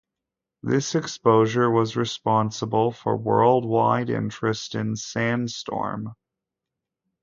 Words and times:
This 0.63 0.95
exposure 0.95 1.69
was 1.69 1.95
responsible 1.95 2.91
for 2.91 3.15
worldwide 3.15 4.09
interest 4.09 4.73
in 4.73 4.95
"Sandstorm". 4.95 6.15